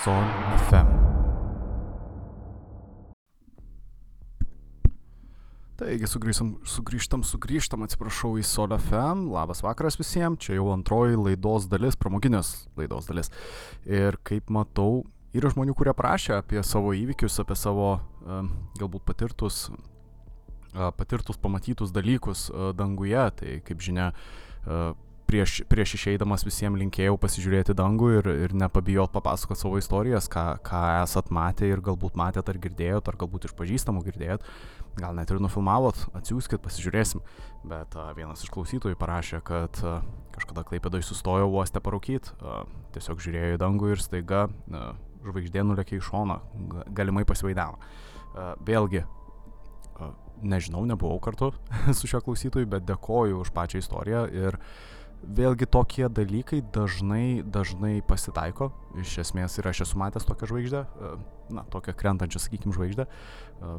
[0.00, 0.24] Son
[0.56, 0.86] FM.
[5.76, 9.26] Taigi sugrįžtam, sugrįžtam, sugrįžtam, atsiprašau, į Sol FM.
[9.28, 13.28] Labas vakaras visiems, čia jau antroji laidos dalis, pramoginės laidos dalis.
[13.84, 15.02] Ir kaip matau,
[15.36, 17.90] yra žmonių, kurie prašė apie savo įvykius, apie savo
[18.80, 19.66] galbūt patirtus,
[20.72, 23.28] patirtus, pamatytus dalykus danguje.
[23.36, 24.14] Tai kaip žinia,
[25.30, 30.80] prieš, prieš išeidamas visiems linkėjau pasižiūrėti dangų ir, ir nepabijot papasakoti savo istorijas, ką, ką
[31.04, 34.48] esat matę ir galbūt matėt ar girdėjot, ar galbūt iš pažįstamų girdėjot,
[34.98, 37.22] gal net ir nufilmavot, atsiųskit, pasižiūrėsim.
[37.70, 40.00] Bet a, vienas iš klausytojų parašė, kad a,
[40.34, 42.64] kažkada klaipėdoj sustojo uoste parūkyt, a,
[42.96, 44.84] tiesiog žiūrėjo į dangų ir staiga a,
[45.30, 46.40] žvaigždė nulėkė į šoną,
[46.96, 47.78] galimai pasivaidavo.
[48.64, 49.02] Vėlgi,
[50.40, 51.50] nežinau, nebuvau kartu
[51.98, 58.00] su šio klausytoju, bet dėkoju už pačią istoriją ir uh, vėlgi tokie dalykai dažnai, dažnai
[58.06, 58.70] pasitaiko.
[59.00, 61.12] Iš esmės ir aš esu matęs tokią žvaigždę, e,
[61.56, 63.06] na, tokią krentančią, sakykime, žvaigždę.
[63.06, 63.74] E,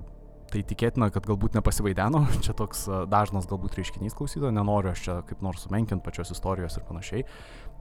[0.52, 5.18] tai tikėtina, kad galbūt nepasivaideno, čia toks e, dažnas galbūt reiškinys klausyto, nenoriu aš čia
[5.28, 7.28] kaip nors sumenkinti pačios istorijos ir panašiai.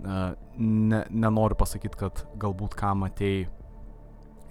[0.00, 3.48] Ne, nenoriu pasakyti, kad galbūt ką matėjai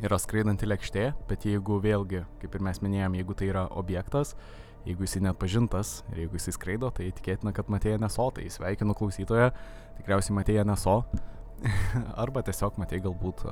[0.05, 4.68] yra skraidanti lėkštė, bet jeigu vėlgi, kaip ir mes minėjom, jeigu tai yra objektas, uh,
[4.87, 8.95] jeigu jisai net pažintas ir jeigu jisai skraido, tai tikėtina, kad matėja neso, tai sveikinu
[8.97, 9.51] klausytoją,
[9.99, 11.01] tikriausiai matėja neso,
[12.23, 13.45] arba tiesiog matėjai galbūt...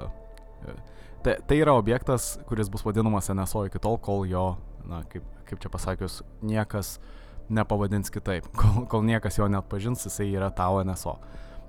[1.25, 4.51] Tai, tai yra objektas, kuris bus vadinamas NSO iki tol, kol jo,
[4.87, 6.97] na, kaip, kaip čia pasakius, niekas
[7.49, 8.47] nepavadins kitaip.
[8.59, 11.17] Kol, kol niekas jo net pažins, jisai yra tavo NSO.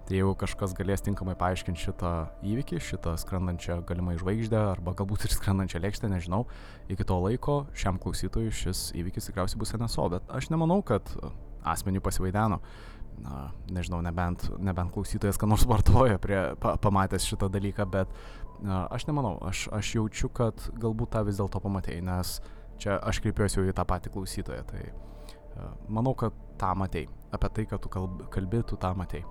[0.08, 2.10] Tai jeigu kažkas galės tinkamai paaiškinti šitą
[2.48, 6.46] įvykį, šitą skrendančią galimai žvaigždę arba galbūt ir skrendančią lėkštę, nežinau,
[6.88, 11.12] iki to laiko šiam klausytojui šis įvykis tikriausiai bus NSO, bet aš nemanau, kad
[11.60, 12.56] asmeniui pasivaideno.
[13.20, 18.14] Na, nežinau, nebent, nebent klausytojas, ką nors vartoja prie, pa, pamatęs šitą dalyką, bet
[18.64, 22.38] na, aš nemanau, aš, aš jaučiu, kad galbūt tą vis dėlto pamatėjai, nes
[22.80, 27.52] čia aš kreipiuosi jau į tą patį klausytoją, tai uh, manau, kad tą matėjai, apie
[27.58, 29.26] tai, kad tu kalbi tu tą matėjai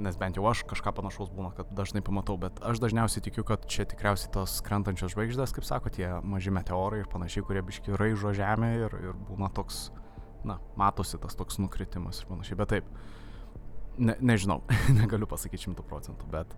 [0.00, 3.66] nes bent jau aš kažką panašaus būna, kad dažnai pamatau, bet aš dažniausiai tikiu, kad
[3.70, 8.32] čia tikriausiai tos krentančios žvaigždės, kaip sako, tie maži meteorai ir panašiai, kurie biški raižo
[8.36, 9.88] žemę ir, ir būna toks,
[10.46, 12.92] na, matosi tas toks nukritimas ir panašiai, bet taip,
[13.98, 14.60] ne, nežinau,
[15.00, 16.54] negaliu pasakyti šimtų procentų, bet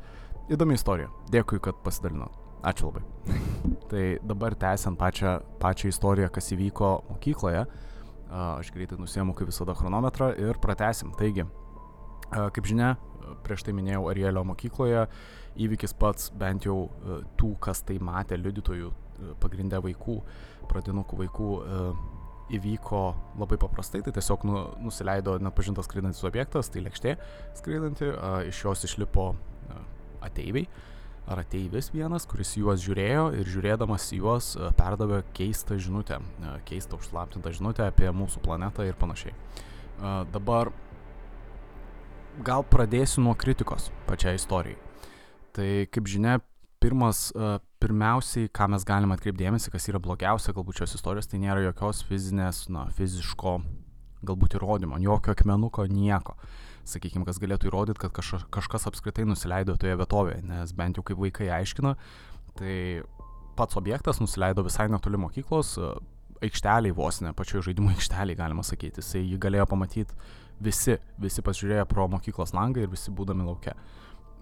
[0.52, 2.36] įdomi istorija, dėkui, kad pasidalinot,
[2.68, 3.06] ačiū labai.
[3.90, 7.64] tai dabar tęsiant pačią, pačią istoriją, kas įvyko mokykloje,
[8.32, 11.10] aš greitai nusiemu kaip visada chronometrą ir pratesim.
[11.18, 11.44] Taigi,
[12.32, 12.94] Kaip žinia,
[13.44, 15.06] prieš tai minėjau Arielio mokykloje,
[15.60, 16.86] įvykis pats bent jau
[17.40, 18.92] tų, kas tai matė, liudytojų,
[19.42, 20.16] pagrindę vaikų,
[20.70, 21.50] pradinukų vaikų,
[22.52, 23.02] įvyko
[23.40, 27.14] labai paprastai, tai tiesiog nu, nusileido nepažintas skraidantis objektas, tai lėkštė
[27.60, 28.08] skraidanti,
[28.50, 29.32] iš jos išlipo
[30.24, 30.66] ateiviai
[31.30, 36.18] ar ateivis vienas, kuris juos žiūrėjo ir žiūrėdamas juos perdavė keistą žinutę,
[36.68, 39.34] keistą užslaptintą žinutę apie mūsų planetą ir panašiai.
[40.34, 40.72] Dabar
[42.40, 44.78] gal pradėsiu nuo kritikos pačiai istorijai.
[45.52, 46.38] Tai kaip žinia,
[46.82, 51.64] pirmas, uh, pirmiausiai, ką mes galime atkreipdėmėsi, kas yra blogiausia galbūt šios istorijos, tai nėra
[51.66, 53.58] jokios fizinės, na, fiziško
[54.26, 56.36] galbūt įrodymo, jokio akmenuko, nieko.
[56.88, 61.20] Sakykime, kas galėtų įrodyti, kad kažkas, kažkas apskritai nusileido toje vietovėje, nes bent jau kaip
[61.20, 61.94] vaikai aiškina,
[62.58, 62.76] tai
[63.58, 65.76] pats objektas nusileido visai netoli mokyklos,
[66.42, 70.18] aikšteliai vos ne, pačioje žaidimų aikšteliai galima sakyti, jisai jį galėjo pamatyti
[70.62, 73.74] visi, visi pasižiūrėjo pro mokyklos langą ir visi būdami laukia.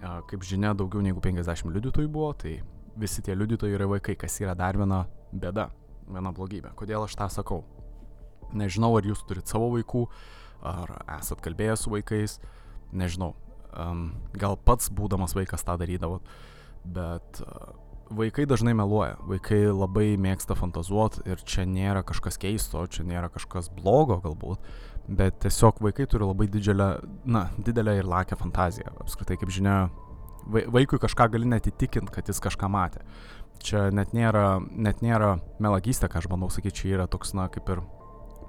[0.01, 2.59] Kaip žinia, daugiau negu 50 liudytojų buvo, tai
[3.01, 5.69] visi tie liudytojai yra vaikai, kas yra dar viena bėda,
[6.09, 6.73] viena blogybė.
[6.79, 7.65] Kodėl aš tą sakau?
[8.57, 10.07] Nežinau, ar jūs turit savo vaikų,
[10.67, 12.39] ar esat kalbėję su vaikais,
[12.97, 13.35] nežinau,
[14.35, 16.27] gal pats būdamas vaikas tą darydavot,
[16.83, 17.43] bet
[18.11, 23.71] vaikai dažnai meluoja, vaikai labai mėgsta fantazuoti ir čia nėra kažkas keisto, čia nėra kažkas
[23.71, 24.65] blogo galbūt,
[25.11, 26.89] bet tiesiog vaikai turi labai didžiulę,
[27.25, 28.93] na, didelę ir lakę fantaziją.
[29.03, 29.77] Apskritai, kaip žinia,
[30.47, 33.03] vaikui kažką gali net įtikinti, kad jis kažką matė.
[33.61, 37.69] Čia net nėra, net nėra melagystė, ką aš bandau sakyti, čia yra toks, na, kaip
[37.75, 37.83] ir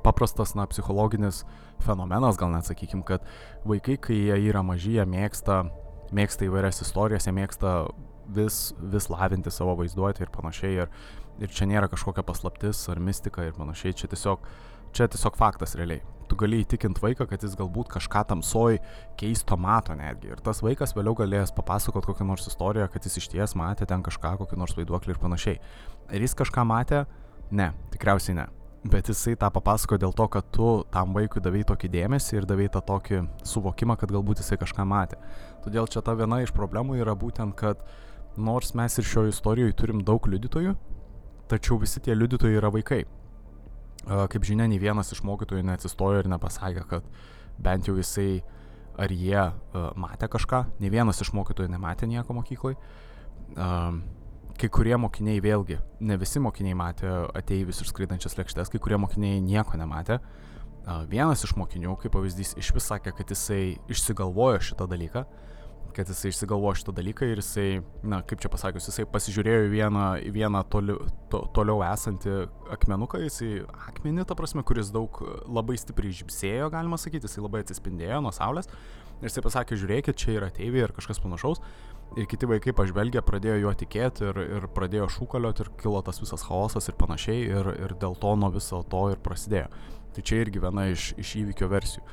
[0.06, 1.44] paprastas, na, psichologinis
[1.84, 3.25] fenomenas, gal net sakykim, kad
[3.68, 5.64] vaikai, kai jie yra maži, jie mėgsta,
[6.16, 7.75] mėgsta įvairias istorijas, jie mėgsta
[8.38, 10.86] vis, vis lavinti savo vaizduotę ir panašiai.
[10.86, 10.96] Ir,
[11.42, 14.48] ir čia nėra kažkokia paslaptis ar mistika ir panašiai, čia tiesiog,
[14.96, 18.80] čia tiesiog faktas realiai tu gali įtikinti vaiką, kad jis galbūt kažką tamsoj
[19.19, 20.31] keisto mato netgi.
[20.31, 24.06] Ir tas vaikas vėliau galės papasakoti kokią nors istoriją, kad jis iš ties matė ten
[24.06, 25.60] kažką, kokį nors vaiduoklį ir panašiai.
[26.16, 27.04] Ir jis kažką matė?
[27.51, 28.48] Ne, tikriausiai ne.
[28.81, 32.66] Bet jisai tą papasako dėl to, kad tu tam vaikui davai tokį dėmesį ir davai
[32.72, 35.19] tą tokį suvokimą, kad galbūt jisai kažką matė.
[35.62, 37.83] Todėl čia ta viena iš problemų yra būtent, kad
[38.39, 40.74] nors mes ir šioje istorijoje turim daug liudytojų,
[41.51, 43.04] tačiau visi tie liudytojai yra vaikai.
[44.07, 47.06] Kaip žinia, nei vienas iš mokytojų neatsistojo ir nepasakė, kad
[47.62, 48.42] bent jau jisai
[49.00, 49.44] ar jie
[50.00, 52.74] matė kažką, nei vienas iš mokytojų nematė nieko mokyklai.
[54.62, 59.39] Kai kurie mokiniai vėlgi, ne visi mokiniai matė ateivius ir skraidančias lėkštes, kai kurie mokiniai
[59.42, 60.19] nieko nematė.
[61.09, 65.24] Vienas iš mokinių, kaip pavyzdys, iš vis sakė, kad jisai išsigalvojo šitą dalyką,
[65.96, 67.68] kad jisai išsigalvojo šitą dalyką ir jisai,
[68.08, 70.96] na, kaip čia pasakius, jisai pasižiūrėjo į vieną, į vieną toli,
[71.32, 72.36] to, toliau esantį
[72.76, 73.52] akmenuką, jisai
[73.90, 78.72] akmenį, ta prasme, kuris daug labai stipriai žibsėjo, galima sakyti, jisai labai atsispindėjo nuo saulės.
[79.22, 81.62] Ir jisai pasakė, žiūrėkit, čia yra ateiviai ir kažkas panašaus.
[82.18, 86.42] Ir kiti vaikai pažvelgė, pradėjo juo tikėti ir, ir pradėjo šūkalioti ir kilo tas visas
[86.48, 87.46] chaosas ir panašiai.
[87.46, 89.70] Ir, ir dėl to nuo viso to ir prasidėjo.
[90.16, 92.04] Tai čia irgi viena iš, iš įvykio versijų.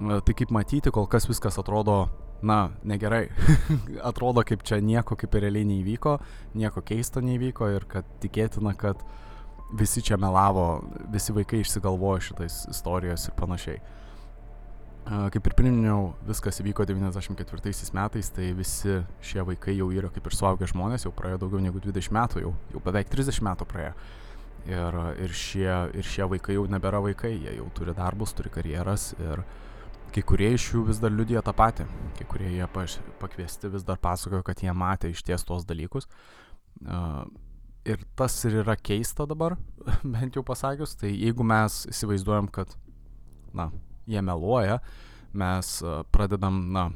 [0.00, 2.06] Tai kaip matyti, kol kas viskas atrodo
[2.42, 3.28] na, negerai.
[4.10, 6.16] Atrodo, kaip čia nieko kaip ir realiai neįvyko,
[6.60, 9.00] nieko keisto neįvyko ir kad tikėtina, kad
[9.76, 10.82] visi čia melavo,
[11.12, 13.80] visi vaikai išsigalvojo šitais istorijos ir panašiai.
[15.10, 20.36] Kaip ir priminiau, viskas įvyko 94 metais, tai visi šie vaikai jau yra kaip ir
[20.36, 23.94] suaugę žmonės, jau praėjo daugiau negu 20 metų, jau, jau beveik 30 metų praėjo.
[24.68, 29.14] Ir, ir, šie, ir šie vaikai jau nebėra vaikai, jie jau turi darbus, turi karjeras
[29.16, 29.69] ir uh,
[30.10, 31.84] Kai kurie iš jų vis dar liudija tą patį,
[32.18, 32.66] kai kurie jie
[33.20, 36.08] pakviesti vis dar pasakojo, kad jie matė iš ties tos dalykus.
[36.82, 37.22] Uh,
[37.86, 39.54] ir tas ir yra keista dabar,
[40.14, 42.74] bent jau pasakius, tai jeigu mes įsivaizduojam, kad,
[43.54, 43.70] na,
[44.10, 44.80] jie meluoja,
[45.30, 46.88] mes uh, pradedam, na,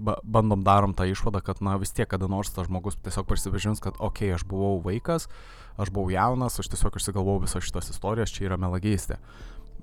[0.00, 3.82] ba bandom darom tą išvadą, kad, na, vis tiek kada nors tas žmogus tiesiog prisipažins,
[3.84, 5.28] kad, okei, okay, aš buvau vaikas,
[5.80, 9.20] aš buvau jaunas, aš tiesiog išsigalvojau visas šitas istorijas, čia yra melagystė.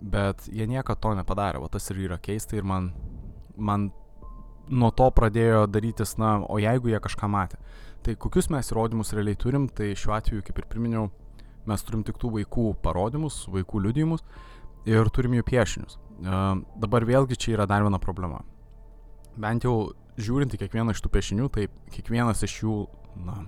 [0.01, 2.91] Bet jie niekada to nepadarė, o tas ir yra keista ir man,
[3.57, 3.89] man
[4.69, 7.57] nuo to pradėjo darytis, na, o jeigu jie kažką matė.
[8.05, 11.07] Tai kokius mes įrodymus realiai turim, tai šiuo atveju, kaip ir priminiau,
[11.67, 14.23] mes turim tik tų vaikų parodymus, vaikų liudijimus
[14.87, 15.97] ir turim jų piešinius.
[16.17, 18.43] Uh, dabar vėlgi čia yra dar viena problema.
[19.37, 22.77] Bent jau žiūrint į kiekvieną iš tų piešinių, tai kiekvienas iš jų,
[23.25, 23.41] na,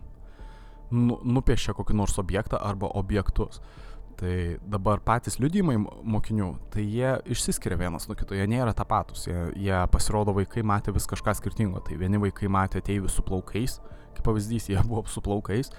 [0.91, 3.61] nu, nupiešia kokį nors objektą arba objektus.
[3.61, 3.88] Uh,
[4.19, 4.31] Tai
[4.67, 9.77] dabar patys liudymai mokinių, tai jie išsiskiria vienas nuo kito, jie nėra tapatus, jie, jie
[9.93, 11.79] pasirodo vaikai matė vis kažką skirtingo.
[11.87, 13.77] Tai vieni vaikai matė ateivius su plaukais,
[14.17, 15.71] kaip pavyzdys, jie buvo su plaukais,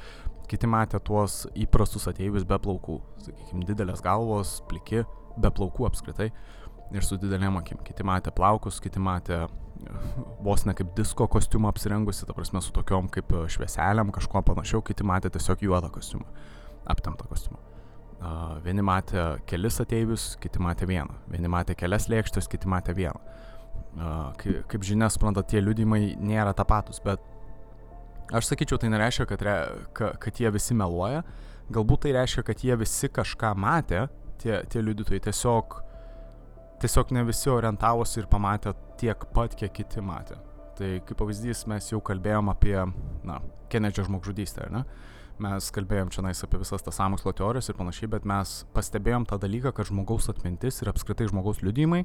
[0.49, 2.97] kiti matė tuos įprastus ateivius be plaukų,
[3.27, 5.05] sakykime, didelės galvos, pliki,
[5.37, 6.31] be plaukų apskritai
[6.97, 7.83] ir su didelėm akim.
[7.85, 9.43] Kiti matė plaukus, kiti matė
[10.47, 15.05] vos ne kaip disko kostiumą apsirengusi, ta prasme su tokiom kaip švieselėm, kažko panašiau, kiti
[15.05, 16.25] matė tiesiog juodą kostiumą,
[16.89, 17.70] aptemtą kostiumą.
[18.65, 21.15] Vieni matė kelis ateivius, kiti matė vieną.
[21.33, 23.21] Vieni matė kelias lėkštės, kiti matė vieną.
[24.41, 27.23] Kaip, žinia, suprantat, tie liudymai nėra tapatus, bet
[28.37, 29.55] aš sakyčiau, tai nereiškia, kad, re,
[29.97, 31.23] ka, kad jie visi meluoja.
[31.73, 34.05] Galbūt tai reiškia, kad jie visi kažką matė,
[34.43, 35.79] tie, tie liudytojai tiesiog,
[36.83, 40.37] tiesiog ne visi orientavosi ir pamatė tiek pat, kiek kiti matė.
[40.77, 42.77] Tai kaip pavyzdys, mes jau kalbėjom apie,
[43.25, 43.41] na,
[43.71, 44.81] Kenedžio žmogžudystę, ar ne?
[44.83, 49.27] Uh, mes kalbėjom čia nais apie visas tas samokslo teorijas ir panašiai, bet mes pastebėjom
[49.31, 52.05] tą dalyką, kad žmogaus atmintis ir apskritai žmogaus liudymai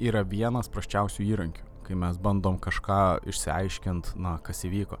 [0.00, 5.00] yra vienas praščiausių įrankių, kai mes bandom kažką išsiaiškinti, na, kas įvyko.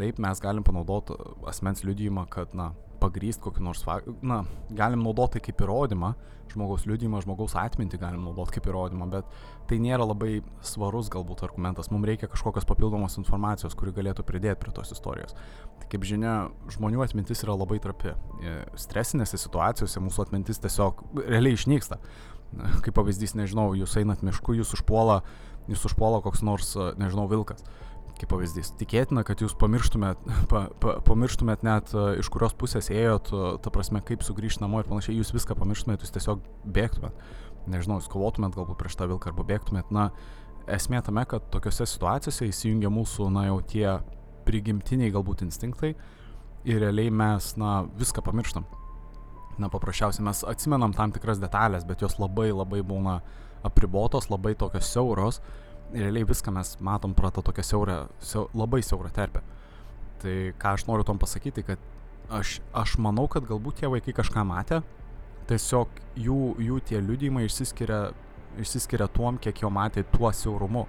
[0.00, 1.16] Taip mes galim panaudoti
[1.50, 4.42] asmens liudymą, kad, na, pagrysti kokį nors faktą, na,
[4.76, 6.12] galim naudoti kaip įrodymą,
[6.50, 9.28] žmogaus liudymą, žmogaus atmintį galim naudoti kaip įrodymą, bet
[9.70, 14.74] tai nėra labai svarus galbūt argumentas, mums reikia kažkokios papildomos informacijos, kuri galėtų pridėti prie
[14.74, 15.36] tos istorijos.
[15.80, 16.34] Tai kaip žinia,
[16.74, 18.16] žmonių atmintis yra labai trapi.
[18.42, 22.00] E, stresinėse situacijose mūsų atmintis tiesiog realiai išnyksta.
[22.84, 25.20] Kaip pavyzdys, nežinau, jūs einat mišku, jūs užpuola,
[25.70, 27.62] jūs užpuola koks nors, nežinau, vilkas
[28.20, 28.72] kaip pavyzdys.
[28.80, 30.20] Tikėtina, kad jūs pamirštumėt,
[30.52, 34.82] pa, pa, pamirštumėt net uh, iš kurios pusės ėjot, uh, ta prasme, kaip sugrįžti namo
[34.82, 36.44] ir panašiai, jūs viską pamirštumėt, jūs tiesiog
[36.76, 37.24] bėgtumėt.
[37.70, 39.92] Nežinau, jūs kovotumėt galbūt prieš tą vilką arba bėgtumėt.
[39.94, 40.10] Na,
[40.70, 43.86] esmė tame, kad tokiuose situacijose įsijungia mūsų, na, jau tie
[44.48, 45.94] prigimtiniai galbūt instinktai
[46.68, 48.66] ir realiai mes, na, viską pamirštam.
[49.60, 53.20] Na, paprasčiausiai mes atsimenam tam tikras detalės, bet jos labai labai būna
[53.66, 55.40] apribotos, labai tokios siauros
[55.92, 59.42] realiai viską mes matom pro tą tokią siaurą, siau, labai siaurą terpę.
[60.20, 61.78] Tai ką aš noriu tom pasakyti, kad
[62.30, 64.82] aš, aš manau, kad galbūt tie vaikai kažką matė,
[65.50, 68.10] tiesiog jų, jų tie liudymai išsiskiria,
[68.60, 70.86] išsiskiria tuom, kiek jo matė tuo siaurumu.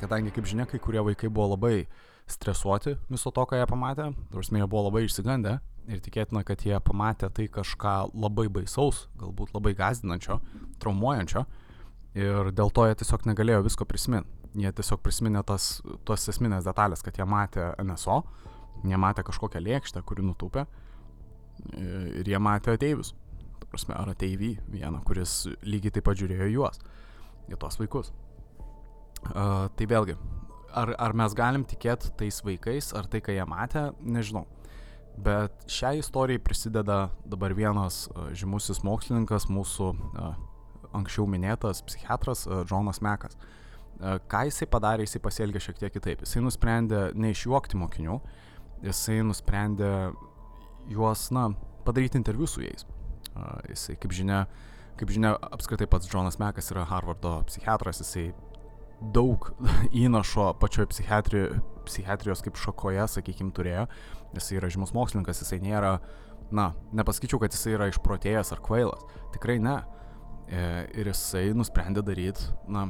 [0.00, 1.86] Kadangi, kaip žinia, kai kurie vaikai buvo labai
[2.26, 5.58] stresuoti viso to, ką jie pamatė, prasme, jie buvo labai išsigandę
[5.92, 10.40] ir tikėtina, kad jie pamatė tai kažką labai baisaus, galbūt labai gazdinančio,
[10.80, 11.44] traumuojančio
[12.14, 14.30] ir dėl to jie tiesiog negalėjo visko prisiminti.
[14.54, 18.20] Jie tiesiog prisiminė tas, tos esminės detalės, kad jie matė NSO,
[18.82, 20.66] Jie matė kažkokią lėkštę, kuri nutupė
[21.78, 23.14] ir jie matė ateivius.
[23.70, 26.80] Prasme, ar ateivį vieną, kuris lygiai taip pat žiūrėjo juos,
[27.50, 28.10] į tuos vaikus.
[29.24, 30.18] Uh, tai vėlgi,
[30.76, 34.44] ar, ar mes galim tikėti tais vaikais, ar tai, ką jie matė, nežinau.
[35.24, 40.36] Bet šią istoriją prisideda dabar vienas uh, žymusis mokslininkas, mūsų uh,
[40.94, 43.36] anksčiau minėtas psichiatras uh, Džonas Mekas.
[43.36, 46.24] Uh, ką jisai padarė, jisai pasielgė šiek tiek kitaip.
[46.26, 48.18] Jisai nusprendė neišjuokti mokinių,
[48.84, 49.90] jisai nusprendė
[50.90, 51.50] juos, na,
[51.86, 52.86] padaryti interviu su jais.
[53.34, 54.44] Uh, jisai, kaip žinia,
[55.00, 58.28] kaip žinia, apskritai pats Džonas Mekas yra Harvardo psichiatras, jisai
[59.14, 59.50] daug
[60.04, 61.46] įnašo pačioje psichiatri,
[61.88, 63.88] psichiatrijos kaip šakoje, sakykime, turėjo.
[64.34, 65.98] Jisai yra žymus mokslininkas, jisai nėra,
[66.54, 69.04] na, nepasakyčiau, kad jisai yra išprotėjęs ar kvailas.
[69.34, 69.76] Tikrai ne.
[69.80, 70.03] E,
[70.48, 72.88] ir jisai nusprendė daryti, na,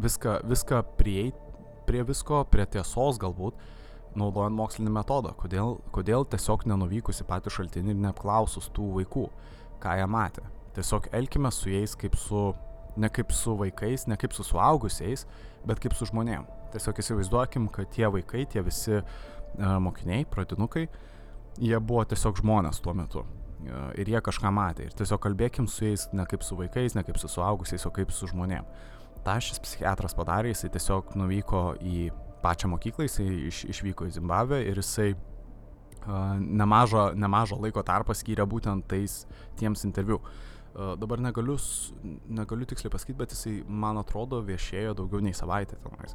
[0.00, 1.44] viską, viską prieiti
[1.86, 3.58] prie visko, prie tiesos galbūt,
[4.18, 5.34] naudojant mokslinį metodą.
[5.38, 9.26] Kodėl, kodėl tiesiog nenuvykus į patį šaltinį ir neapklausus tų vaikų,
[9.82, 10.46] ką jie matė.
[10.74, 12.48] Tiesiog elkime su jais kaip su,
[12.96, 15.26] ne kaip su vaikais, ne kaip su suaugusiais,
[15.66, 16.48] bet kaip su žmonėm.
[16.74, 20.88] Tiesiog įsivaizduokim, kad tie vaikai, tie visi uh, mokiniai, pradinukai,
[21.62, 23.22] jie buvo tiesiog žmonės tuo metu.
[23.64, 24.88] Uh, ir jie kažką matė.
[24.88, 28.10] Ir tiesiog kalbėkim su jais ne kaip su vaikais, ne kaip su suaugusiais, o kaip
[28.12, 28.66] su žmonėm.
[29.24, 32.10] Ta šis psichiatras padarė, jisai tiesiog nuvyko į
[32.44, 38.44] pačią mokyklą, jisai iš, išvyko į Zimbabvę ir jisai uh, nemažo, nemažo laiko tarpą skyrė
[38.50, 39.22] būtent tais
[39.56, 40.20] tiems interviu.
[40.74, 41.56] Uh, dabar negaliu,
[42.28, 46.12] negaliu tiksliai pasakyti, bet jisai, man atrodo, viešėjo daugiau nei savaitę tenais.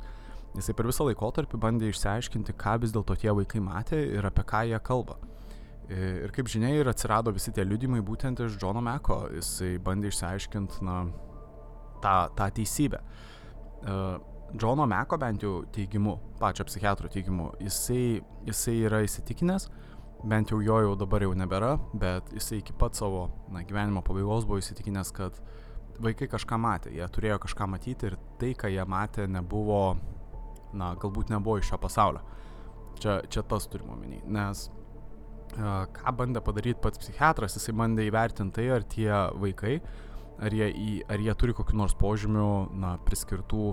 [0.53, 4.68] Jisai per visą laikotarpį bandė išsiaiškinti, ką vis dėlto tie vaikai matė ir apie ką
[4.70, 5.18] jie kalba.
[5.89, 9.24] Ir kaip žinia, ir atsirado visi tie liudimai būtent iš Džono Meko.
[9.34, 11.00] Jisai bandė išsiaiškinti, na,
[12.03, 13.00] tą, tą teisybę.
[13.79, 14.19] Uh,
[14.58, 19.67] Džono Meko bent jau teigimu, pačio psichiatro teigimu, jisai, jisai yra įsitikinęs,
[20.29, 24.48] bent jau jo jau dabar jau nebėra, bet jisai iki pat savo na, gyvenimo pabaigos
[24.50, 25.38] buvo įsitikinęs, kad
[26.01, 29.84] vaikai kažką matė, jie turėjo kažką matyti ir tai, ką jie matė, nebuvo,
[30.74, 32.25] na, galbūt nebuvo iš šio pasaulio.
[33.00, 34.65] Čia, čia tas turime omeny, nes
[35.56, 39.79] ką bandė padaryti pats psichiatras, jisai bandė įvertinti tai, ar tie vaikai,
[40.39, 43.70] ar jie, į, ar jie turi kokiu nors požymiu, na, priskirtų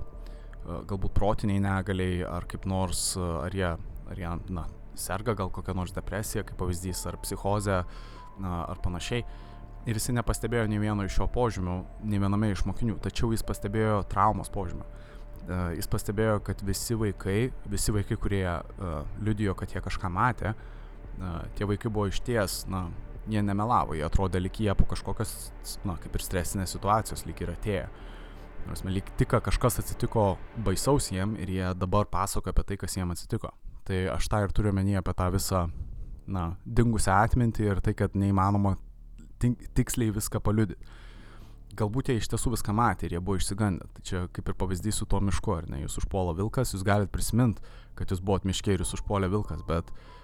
[0.91, 3.69] galbūt protiniai negaliai, ar kaip nors, ar jie,
[4.11, 4.67] ar jie na,
[4.99, 7.83] serga gal kokią nors depresiją, kaip pavyzdys, ar psichozę,
[8.43, 9.25] na, ar panašiai.
[9.87, 11.77] Ir jis nepastebėjo nei vieno iš šio požymių,
[12.11, 14.87] nei viename iš mokinių, tačiau jis pastebėjo traumos požymių.
[15.77, 20.57] Jis pastebėjo, kad visi vaikai, visi vaikai, kurie uh, liudijo, kad jie kažką matė,
[21.21, 22.87] uh, tie vaikai buvo išties, na,
[23.31, 25.35] jie nemelavo, jie atrodė lyg jie po kažkokios,
[25.89, 27.87] na, kaip ir stresinės situacijos, lyg ir atėjo.
[27.87, 28.13] Uh,
[28.67, 33.13] Prasme, lyg tik kažkas atsitiko baisaus jiem ir jie dabar pasako apie tai, kas jiem
[33.15, 33.53] atsitiko.
[33.87, 35.61] Tai aš tą ir turiu menį apie tą visą,
[36.27, 38.75] na, dingusią atmintį ir tai, kad neįmanoma
[39.39, 40.97] tiksliai viską paliudyti.
[41.79, 43.87] Galbūt jie iš tiesų viską matė ir jie buvo išsigandę.
[43.95, 47.13] Tai čia kaip ir pavyzdys su tuo mišku, ar ne, jūs užpuola vilkas, jūs galite
[47.15, 47.63] prisiminti,
[47.95, 50.16] kad jūs buvot miškė ir jūs užpuolė vilkas, bet uh,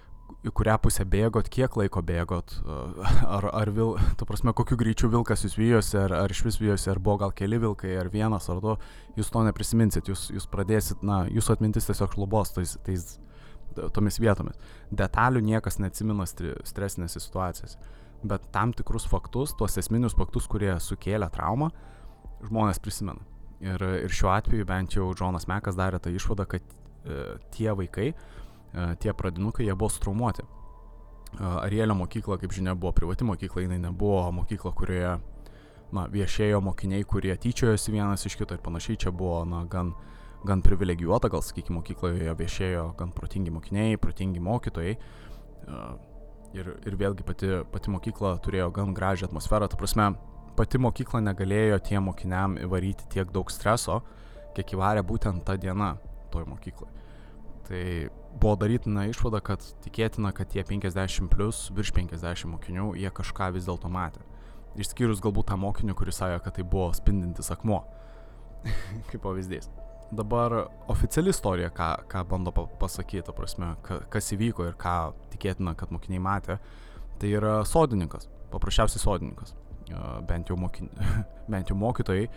[0.43, 2.55] į kurią pusę bėgot, kiek laiko bėgot,
[3.35, 6.89] ar, ar vil, tu prasme, kokiu greičiu vilkas jūs vyjosi, ar, ar iš vis vyjosi,
[6.91, 8.75] ar buvo gal keli vilkai, ar vienas, ar du,
[9.17, 13.17] jūs to neprisiminsit, jūs, jūs pradėsit, na, jūsų atmintis tiesiog šlubos tais, tais,
[13.95, 14.59] tomis vietomis.
[14.93, 17.79] Detalių niekas neatsimena stresinėse situacijose,
[18.27, 21.71] bet tam tikrus faktus, tuos esminius faktus, kurie sukėlė traumą,
[22.43, 23.23] žmonės prisimena.
[23.63, 28.09] Ir, ir šiuo atveju bent jau Džonas Mekas darė tą išvadą, kad e, tie vaikai,
[28.99, 30.45] tie pradinukai, jie buvo straumuoti.
[31.39, 35.13] E, Arielio mokykla, kaip žinia, buvo privati mokykla, jinai nebuvo mokykla, kurioje
[35.93, 38.99] na, viešėjo mokiniai, kurie tyčiojosi vienas iš kito ir panašiai.
[39.05, 39.93] Čia buvo na, gan,
[40.45, 44.97] gan privilegijuota, gal sakykime, mokykloje viešėjo gan protingi mokiniai, protingi mokytojai.
[46.53, 49.69] Ir, ir vėlgi pati, pati mokykla turėjo gan gražią atmosferą.
[49.69, 50.11] Ta prasme,
[50.57, 54.01] pati mokykla negalėjo tiem mokiniam įvaryti tiek daug streso,
[54.53, 55.95] kiek įvarė būtent tą dieną
[56.33, 56.91] toj mokykloje.
[57.63, 57.81] Tai
[58.39, 63.67] buvo darytina išvada, kad tikėtina, kad tie 50 plus, virš 50 mokinių, jie kažką vis
[63.69, 64.23] dėlto matė.
[64.79, 67.83] Išskyrus galbūt tą mokinį, kuris sąjo, kad tai buvo spindintis akmuo.
[69.09, 69.69] Kaip pavyzdys.
[70.13, 70.53] Dabar
[70.91, 73.71] oficiali istorija, ką, ką bando pasakyti, prasme,
[74.13, 74.97] kas įvyko ir ką
[75.33, 76.59] tikėtina, kad mokiniai matė,
[77.21, 79.55] tai yra sodininkas, paprasčiausiai sodininkas.
[80.27, 80.87] Bent jau, mokin...
[81.51, 82.27] bent jau mokytojai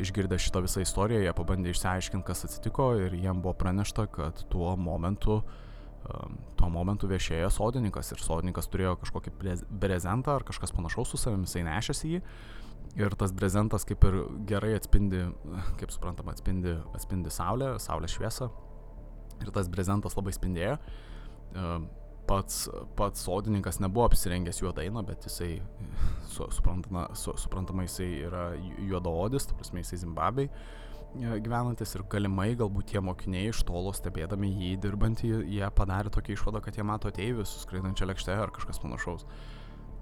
[0.00, 4.72] išgirdę šitą visą istoriją, jie pabandė išsiaiškinti, kas atsitiko ir jiem buvo pranešta, kad tuo
[4.80, 5.40] momentu,
[6.56, 9.34] tuo momentu viešėjo sodininkas ir sodininkas turėjo kažkokį
[9.82, 12.22] brezentą ar kažkas panašaus su savimi, jisai nešėsi jį.
[12.98, 14.16] Ir tas brezentas kaip ir
[14.48, 15.26] gerai atspindi,
[15.78, 18.48] kaip suprantama, atspindi, atspindi saulę, saulės šviesą.
[19.44, 20.78] Ir tas brezentas labai spindėjo.
[22.30, 22.68] Pats,
[22.98, 25.56] pats sodininkas nebuvo apsirengęs juodai, na, bet jisai,
[26.30, 28.44] su, suprantama, su, suprantama, jisai yra
[28.86, 30.50] juodaodis, ta prasme, jisai Zimbabvei
[31.14, 36.60] gyvenantis ir galimai galbūt tie mokiniai iš tolo stebėdami jį dirbantį, jie padarė tokią išvadą,
[36.62, 39.26] kad jie mato ateivius su skraidančia lėkšte ar kažkas panašaus.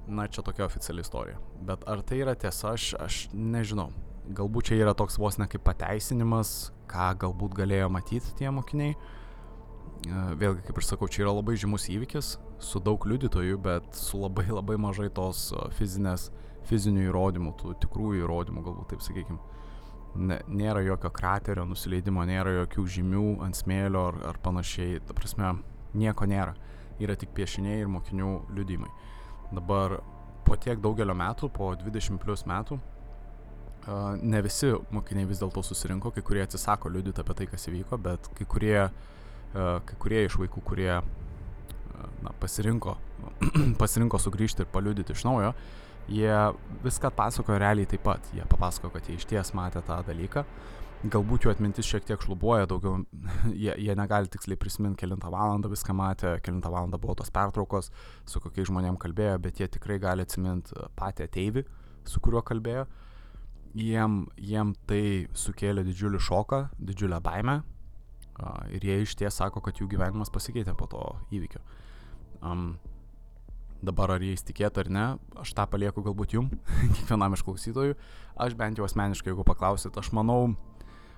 [0.08, 1.38] Na, čia tokia oficiali istorija.
[1.64, 3.90] Bet ar tai yra tiesa, aš, aš nežinau.
[4.28, 8.96] Galbūt čia yra toks vos ne kaip pateisinimas, ką galbūt galėjo matyti tie mokiniai
[10.06, 14.46] vėlgi, kaip ir sakau, čia yra labai žymus įvykis su daug liudytojų, bet su labai
[14.50, 16.30] labai mažai tos fizinės,
[16.68, 19.38] fizinių įrodymų, tų tikrųjų įrodymų, galbūt taip sakykime.
[20.48, 25.00] Nėra jokio kraterio nusileidimo, nėra jokių žymių ant smėlio ar, ar panašiai.
[25.06, 25.52] Ta prasme,
[25.94, 26.54] nieko nėra.
[26.98, 28.88] Yra tik piešiniai ir mokinių liudymai.
[29.54, 30.00] Dabar
[30.46, 32.80] po tiek daugelio metų, po 20 plus metų,
[34.22, 38.26] ne visi mokiniai vis dėlto susirinko, kai kurie atsisako liudyti apie tai, kas įvyko, bet
[38.36, 41.02] kai kurie uh, E, kai kurie iš vaikų, kurie e,
[42.24, 42.96] na, pasirinko,
[43.82, 45.52] pasirinko sugrįžti ir paliudyti iš naujo,
[46.08, 46.34] jie
[46.84, 48.28] viską pasakojo realiai taip pat.
[48.36, 50.44] Jie papasakojo, kad jie iš ties matė tą dalyką.
[50.98, 53.04] Galbūt jų atmintis šiek tiek šlubuoja, daugiau
[53.62, 57.92] jie, jie negali tiksliai prisiminti, kilintą valandą viską matė, kilintą valandą buvo tos pertraukos,
[58.26, 61.64] su kokiais žmonėm kalbėjo, bet jie tikrai gali atsiminti patį ateivį,
[62.08, 62.88] su kuriuo kalbėjo.
[63.78, 67.60] Jiem, jiem tai sukėlė didžiulį šoką, didžiulę baimę,
[68.74, 71.02] ir jie iš ties sako, kad jų gyvenimas pasikeitė po to
[71.34, 71.60] įvykio.
[72.42, 72.78] Um,
[73.82, 75.06] dabar ar jais tikėt ar ne,
[75.38, 76.50] aš tą palieku galbūt jum,
[76.96, 77.98] kiekvienam iš klausytojų.
[78.38, 80.54] Aš bent jau asmeniškai, jeigu paklausit, aš manau,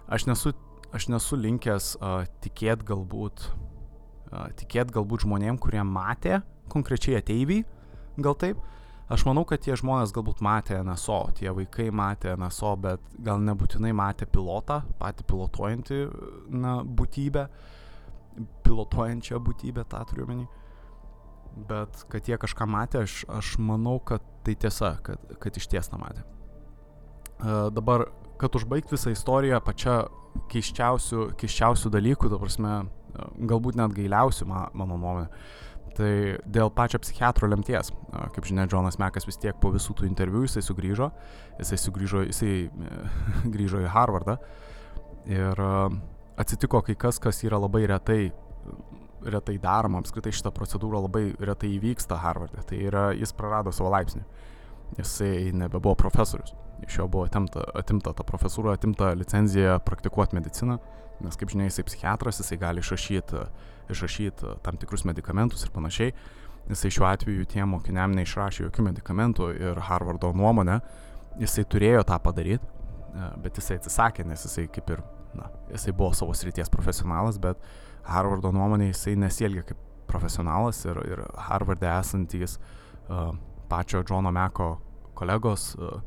[0.08, 0.54] aš nesu,
[0.96, 3.46] aš nesu linkęs uh, tikėt galbūt,
[4.30, 6.40] uh, tikėt galbūt žmonėm, kurie matė
[6.72, 7.64] konkrečiai ateiviai,
[8.20, 8.60] gal taip,
[9.10, 13.90] Aš manau, kad tie žmonės galbūt matė NSO, tie vaikai matė NSO, bet gal nebūtinai
[13.96, 15.98] matė pilotą, patį pilotuojantį
[16.54, 17.48] na, būtybę,
[18.62, 20.46] pilotuojančią būtybę, tą turiu menį.
[21.66, 25.90] Bet kad jie kažką matė, aš, aš manau, kad tai tiesa, kad, kad iš ties
[25.90, 26.23] nematė.
[27.40, 28.06] Uh, dabar,
[28.38, 30.04] kad užbaigti visą istoriją pačia
[30.52, 32.76] keiščiausių, keiščiausių dalykų, ta prasme,
[33.50, 35.28] galbūt net gailiausių, ma, mano nuomonė.
[35.97, 36.10] Tai
[36.47, 37.90] dėl pačio psichiatro lemties,
[38.34, 41.10] kaip žinia, Džonas Mekas vis tiek po visų tų interviu jisai sugrįžo,
[41.58, 42.54] jisai sugrįžo, jisai
[43.54, 44.38] grįžo į Harvardą.
[45.28, 45.60] Ir
[46.40, 48.30] atsitiko kai kas, kas yra labai retai,
[49.26, 54.23] retai daroma, apskritai šitą procedūrą labai retai įvyksta Harvarde, tai yra jis prarado savo laipsnį,
[54.99, 56.54] jisai nebebuvo profesorius,
[56.86, 60.78] iš jo buvo atimta, atimta ta profesūra, atimta licenzija praktikuoti mediciną,
[61.21, 63.45] nes kaip žinia, jisai psichiatras, jisai gali išrašyti
[63.94, 66.14] išrašyti tam tikrus medikamentus ir panašiai.
[66.70, 70.78] Jisai šiuo atveju tiem mokiniam neišrašė jokių medikamentų ir Harvardo nuomonė,
[71.40, 72.66] jisai turėjo tą padaryti,
[73.10, 75.02] e, bet jisai atsisakė, nes jisai kaip ir,
[75.34, 77.58] na, jisai buvo savo srities profesionalas, bet
[78.06, 83.30] Harvardo nuomonė jisai nesielgia kaip profesionalas ir, ir Harvarde esantys uh,
[83.70, 84.72] pačio Džono Meko
[85.14, 86.00] kolegos uh,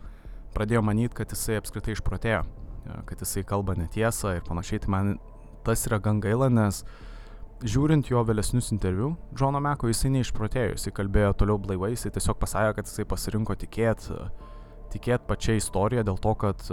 [0.55, 2.41] pradėjo manyti, kad jisai apskritai išprotėjo,
[3.07, 4.81] kad jisai kalba netiesą ir panašiai.
[4.83, 5.13] Tai man
[5.63, 7.12] tas yra gan gaila, nes uh,
[7.63, 12.75] žiūrint jo vėlesnius interviu, Džono Meko jisai neišprotėjo, jisai kalbėjo toliau blaivai, jisai tiesiog pasakė,
[12.77, 14.07] kad jisai pasirinko tikėt,
[14.93, 16.63] tikėt pačią istoriją dėl to, kad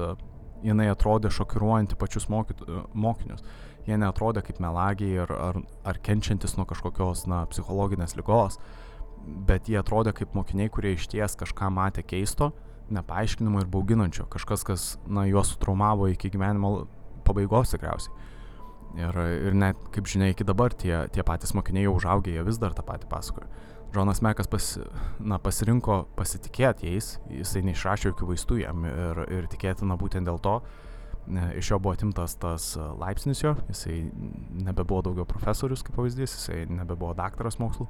[0.67, 3.45] jinai atrodė šokiruojanti pačius mokyt, mokinius.
[3.87, 8.59] Jie netrodė kaip melagiai ar, ar, ar kenčiantis nuo kažkokios na, psichologinės lygos,
[9.49, 12.51] bet jie atrodė kaip mokiniai, kurie iš ties kažką matė keisto,
[12.93, 16.85] nepaaiškinamo ir bauginančio, kažkas, kas na, juos sutraumavo iki gyvenimo
[17.25, 18.30] pabaigos tikriausiai.
[18.99, 19.15] Ir,
[19.47, 22.75] ir net, kaip žinia, iki dabar tie, tie patys mokiniai jau užaugę, jie vis dar
[22.75, 23.47] tą patį pasakoja.
[23.95, 24.67] Džonas Mekas pas,
[25.19, 30.57] na, pasirinko pasitikėti jais, jisai neišrašė jokių vaistų jam ir, ir tikėtina būtent dėl to,
[31.31, 33.97] ne, iš jo buvo atimtas tas laipsnis jo, jisai
[34.67, 37.89] nebebuvo daugiau profesorius, kaip pavyzdys, jisai nebebuvo daktaras mokslų,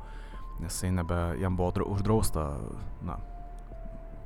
[0.64, 2.46] jisai nebe, jam buvo uždrausta,
[3.04, 3.20] na,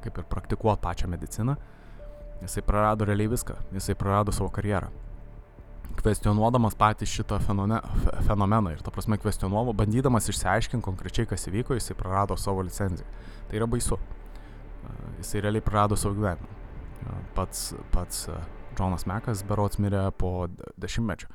[0.07, 1.59] kaip ir praktikuoti pačią mediciną,
[2.43, 4.91] jisai prarado realiai viską, jisai prarado savo karjerą
[6.05, 7.79] kvestionuodamas patį šitą fenone,
[8.27, 13.07] fenomeną ir, ta prasme, kvestionuovo, bandydamas išsiaiškinti konkrečiai, kas įvyko, jisai prarado savo licenciją.
[13.49, 13.99] Tai yra baisu.
[15.20, 16.61] Jisai realiai prarado savo gyvenimą.
[17.37, 18.27] Pats, pats
[18.77, 20.49] Džonas Mekas berots mirė po
[20.81, 21.31] dešimtmečio.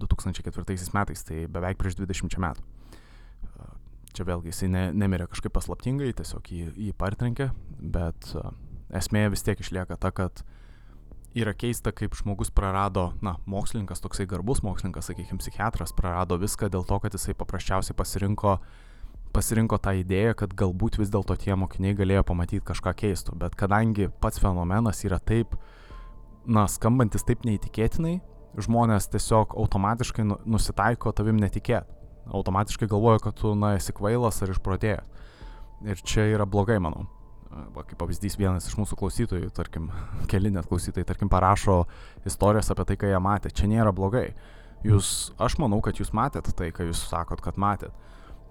[0.00, 2.64] 2004 metais, tai beveik prieš 20 metų.
[4.10, 8.32] Čia vėlgi jisai ne, nemirė kažkaip paslaptingai, tiesiog jį, jį partrenkė, bet
[8.96, 10.56] esmė vis tiek išlieka ta, kad uh,
[11.34, 16.86] yra keista, kaip žmogus prarado, na, mokslininkas, toksai garbus mokslininkas, sakykime, psichiatras, prarado viską dėl
[16.86, 18.56] to, kad jisai paprasčiausiai pasirinko,
[19.34, 23.36] pasirinko tą idėją, kad galbūt vis dėlto tie mokiniai galėjo pamatyti kažką keisto.
[23.38, 25.54] Bet kadangi pats fenomenas yra taip,
[26.46, 28.18] na, skambantis taip neįtikėtinai,
[28.58, 31.96] žmonės tiesiog automatiškai nu, nusitaiko tavim netikėt.
[32.30, 35.24] automatiškai galvoja, kad tu, na, esi kvailas ar išprotėjęs.
[35.82, 37.06] Ir čia yra blogai, manau.
[37.50, 39.88] Va, kaip pavyzdys, vienas iš mūsų klausytojų, tarkim,
[40.30, 41.82] keli net klausytojai, tarkim, parašo
[42.28, 43.50] istorijas apie tai, ką jie matė.
[43.50, 44.28] Čia nėra blogai.
[44.86, 47.96] Jūs, aš manau, kad jūs matėt tai, ką jūs sakot, kad matėt.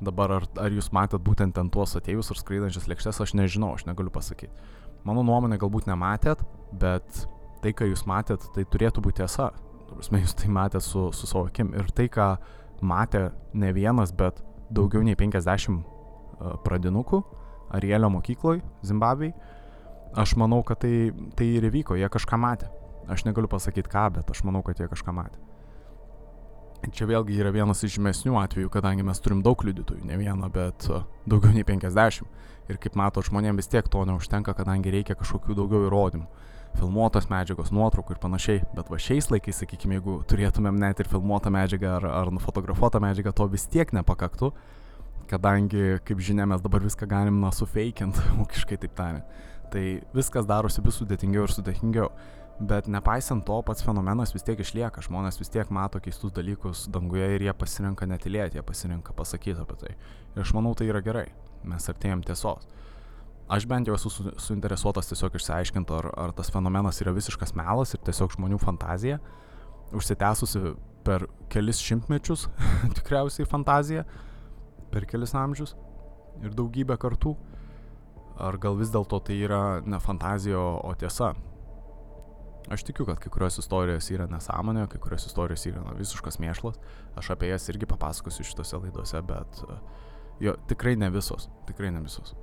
[0.04, 3.88] Dabar ar, ar jūs matėt būtent ten tuos ateivius ar skraidančias lėkštes, aš nežinau, aš
[3.88, 4.52] negaliu pasakyti.
[5.08, 6.44] Mano nuomonė galbūt nematėt,
[6.76, 7.24] bet
[7.64, 9.50] tai, ką jūs matėt, tai turėtų būti tiesa.
[9.90, 11.72] Prasme, jūs tai matėt su, su savo akim.
[11.76, 12.34] Ir tai, ką
[12.84, 15.84] matė ne vienas, bet daugiau nei 50
[16.68, 17.24] pradinukų
[17.76, 19.34] Arielio mokykloje Zimbabvei,
[20.18, 22.72] aš manau, kad tai, tai ir įvyko, jie kažką matė.
[23.10, 25.40] Aš negaliu pasakyti ką, bet aš manau, kad jie kažką matė.
[26.96, 30.88] Čia vėlgi yra vienas iš žymesnių atvejų, kadangi mes turim daug liudytojų, ne vieną, bet
[31.28, 32.24] daugiau nei 50.
[32.70, 36.48] Ir kaip mato, žmonėms vis tiek to neužtenka, kadangi reikia kažkokių daugiau įrodymų.
[36.78, 38.60] Filmuotos medžiagos, nuotraukų ir panašiai.
[38.78, 43.34] Bet va šiais laikais, sakykime, jeigu turėtumėm net ir filmuotą medžiagą ar, ar nufotografuotą medžiagą,
[43.36, 44.54] to vis tiek nepakaktų
[45.30, 49.40] kadangi, kaip žinia, mes dabar viską galim, na, sufeikint, ūkiškai taip tariant.
[49.70, 52.10] Tai viskas darosi vis sudėtingiau ir sudėtingiau.
[52.60, 57.30] Bet nepaisant to, pats fenomenas vis tiek išlieka, žmonės vis tiek mato keistus dalykus danguje
[57.38, 59.94] ir jie pasirenka netilėti, jie pasirenka pasakyti apie tai.
[60.34, 61.30] Ir aš manau, tai yra gerai,
[61.64, 62.68] mes artėjom tiesos.
[63.50, 67.96] Aš bent jau esu su, suinteresuotas tiesiog išsiaiškinti, ar, ar tas fenomenas yra visiškas melas
[67.96, 69.22] ir tiesiog žmonių fantazija,
[69.96, 70.76] užsitęsusi
[71.08, 72.50] per kelis šimtmečius,
[73.00, 74.04] tikriausiai fantazija,
[74.92, 75.76] per kelis amžius
[76.44, 77.36] ir daugybę kartų?
[78.40, 81.34] Ar gal vis dėlto tai yra ne fantazija, o tiesa?
[82.70, 86.78] Aš tikiu, kad kai kurios istorijos yra nesąmonė, kai kurios istorijos yra na, visiškas mėšlas.
[87.18, 89.64] Aš apie jas irgi papasakosiu šitose laidose, bet
[90.44, 91.50] jo, tikrai ne visos.
[91.68, 92.36] Tikrai ne visos.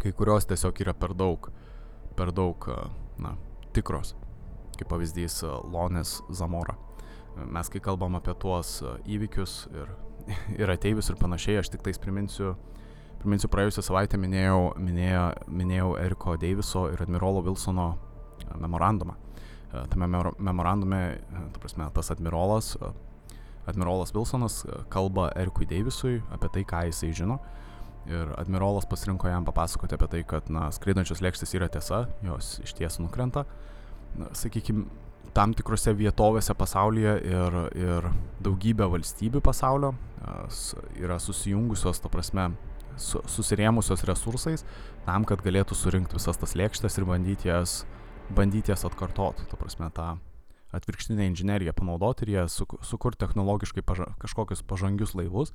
[0.00, 1.50] Kai kurios tiesiog yra per daug,
[2.16, 2.68] per daug,
[3.20, 3.34] na,
[3.76, 4.14] tikros.
[4.78, 6.78] Kaip pavyzdys Lonės Zamora.
[7.50, 9.90] Mes kai kalbam apie tuos įvykius ir
[10.58, 12.54] ir ateivius ir panašiai, aš tik tais priminsiu,
[13.22, 15.26] priminsiu praėjusią savaitę minėjau, minėjau,
[15.60, 19.16] minėjau Eriko Deiviso ir admirolo Wilsono e, memorandumą.
[19.70, 22.74] E, tame memorandume, e, ta prasme, tas admirolas,
[23.70, 24.62] admirolas Wilsonas
[24.92, 27.40] kalba Erikui Deivisui apie tai, ką jisai žino.
[28.08, 32.72] Ir admirolas pasirinko jam papasakoti apie tai, kad, na, skraidančios lėkštės yra tiesa, jos iš
[32.78, 33.44] ties nukrenta.
[34.34, 34.88] Sakykime,
[35.36, 38.08] tam tikrose vietovėse pasaulyje ir, ir
[38.42, 39.94] daugybė valstybių pasaulio
[41.00, 42.50] yra susijungusios, ta prasme,
[43.00, 44.64] su, susirėmusios resursais
[45.06, 47.84] tam, kad galėtų surinkti visas tas lėkštes ir bandyti jas,
[48.36, 50.16] bandyti jas atkartoti, ta prasme, tą
[50.76, 55.54] atvirkštinę inžineriją panaudoti ir jie su, sukurti technologiškai paža, kažkokius pažangius laivus,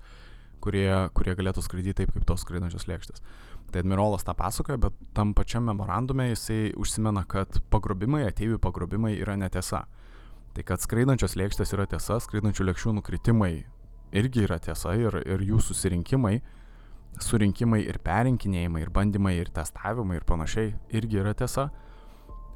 [0.63, 3.23] kurie, kurie galėtų skraidyti taip, kaip tos skraidančios lėkštės.
[3.71, 9.35] Tai admirolas tą pasakoja, bet tam pačiam memorandume jisai užsimena, kad pagrobimai, ateivių pagrobimai yra
[9.39, 9.85] netiesa.
[10.55, 13.53] Tai kad skraidančios lėkštės yra tiesa, skraidančių lėkščių nukritimai
[14.15, 16.37] irgi yra tiesa ir, ir jų susirinkimai,
[17.19, 21.69] surinkimai ir perinkinėjimai, ir bandymai, ir testavimai ir panašiai irgi yra tiesa.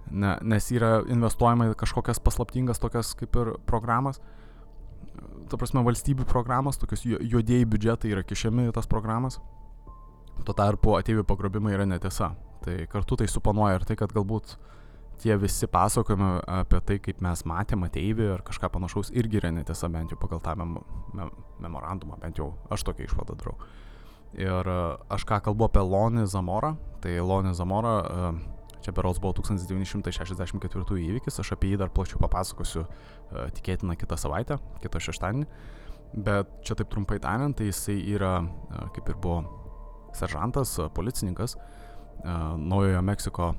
[0.09, 4.21] Ne, nes yra investuojama į kažkokias paslaptingas tokias kaip ir programas.
[5.51, 9.41] Ta prasme, valstybių programos, tokius juodieji biudžetai yra kišiami į tas programas
[10.45, 12.33] Tuo tarpu ateivių pagrobimai yra netiesa.
[12.63, 14.55] Tai kartu tai suponuoja ir tai, kad galbūt
[15.19, 19.89] tie visi pasakojimai apie tai, kaip mes matėme ateivį ar kažką panašaus, irgi yra netiesa,
[19.91, 20.77] bent jau pagal tą mem
[21.15, 23.57] mem memorandumą, bent jau aš tokia išvada darau.
[24.37, 24.69] Ir
[25.11, 27.95] aš ką kalbu apie Lonį Zamorą, tai Lonį Zamorą,
[28.79, 32.85] čia berols buvo 1964 įvykis, aš apie jį dar plačiau papasakosiu
[33.57, 35.49] tikėtina kitą savaitę, kitą šeštadienį.
[36.15, 38.39] Bet čia taip trumpai tariant, tai jisai yra,
[38.95, 39.43] kaip ir buvo
[40.17, 41.57] seržantas, policininkas
[42.23, 43.53] Naujojo Meksiko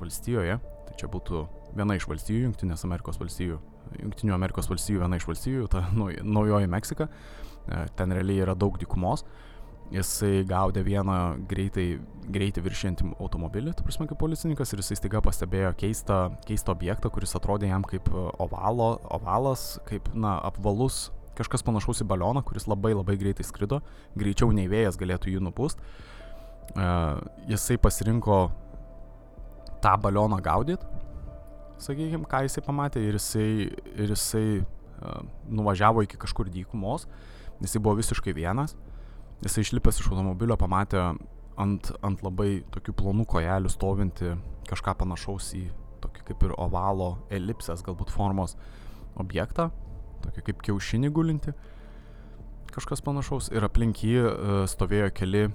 [0.00, 0.56] valstijoje,
[0.88, 1.44] tai čia būtų
[1.76, 3.60] viena iš valstijų, Junktinės Amerikos valstijų,
[4.00, 7.08] Junktinių Amerikos valstijų viena iš valstijų, ta Naujoji Meksika,
[7.96, 9.24] ten realiai yra daug dykumos,
[9.90, 11.16] jisai gaudė vieną
[11.50, 11.86] greitai,
[12.30, 17.34] greitai viršijantį automobilį, tu prasme, kaip policininkas, ir jisai staiga pastebėjo keistą, keistą objektą, kuris
[17.38, 23.16] atrodė jam kaip ovalo, ovalas, kaip, na, apvalus kažkas panašaus į balioną, kuris labai labai
[23.20, 23.80] greitai skrido,
[24.18, 25.80] greičiau nei vėjas galėtų jį nupūst.
[26.70, 27.18] Uh,
[27.50, 28.44] jisai pasirinko
[29.82, 30.86] tą balioną gaudyti,
[31.82, 33.48] sakykime, ką jisai pamatė ir jisai,
[33.96, 37.08] ir jisai uh, nuvažiavo iki kažkur dykumos,
[37.64, 38.76] jisai buvo visiškai vienas,
[39.42, 41.02] jisai išlipęs iš automobilio pamatė
[41.60, 44.34] ant, ant labai tokių plonų kojelių stovinti
[44.70, 45.64] kažką panašaus į
[46.04, 48.56] tokį kaip ir ovalo elipsės galbūt formos
[49.20, 49.68] objektą,
[50.24, 51.54] tokį kaip kiaušinį gulinti,
[52.74, 55.46] kažkas panašaus, ir aplink jį uh, stovėjo keli,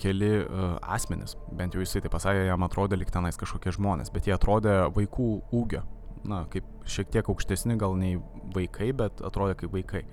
[0.00, 4.28] keli uh, asmenys, bent jau jisai tai pasakė, jam atrodė lyg tenais kažkokie žmonės, bet
[4.28, 5.82] jie atrodė vaikų ūgio,
[6.28, 8.18] na, kaip šiek tiek aukštesni gal nei
[8.54, 10.04] vaikai, bet atrodė kaip vaikai.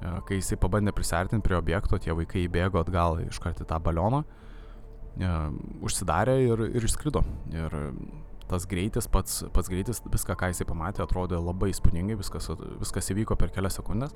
[0.00, 4.22] kai jisai pabandė prisartinti prie objekto, tie vaikai įbėgo atgal iškart į tą balioną,
[5.84, 7.20] užsidarė ir, ir išskrido.
[7.52, 7.76] Ir
[8.50, 13.38] tas greitis, pats, pats greitis, viską, ką jisai pamatė, atrodė labai įspūdingai, viskas, viskas įvyko
[13.38, 14.14] per kelias sekundės.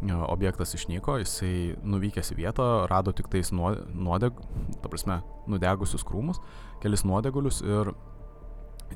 [0.00, 4.38] Objektas išnyko, jisai nuvykęs į vietą, rado tik tais nuodeg,
[4.80, 5.18] ta prasme,
[5.50, 6.40] nudegusius krūmus,
[6.80, 7.92] kelis nuodegulius ir,